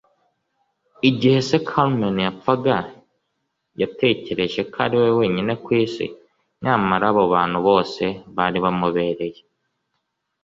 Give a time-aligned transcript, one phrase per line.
[1.09, 2.77] Igihe se wa Carmen yapfaga,
[3.81, 6.05] yatekereje ko ari wenyine ku isi,
[6.63, 8.03] nyamara abo bantu bose
[8.35, 9.41] bari bamubereye.